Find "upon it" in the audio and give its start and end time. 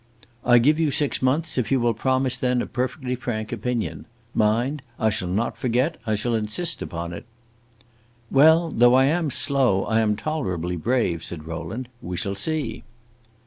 6.81-7.23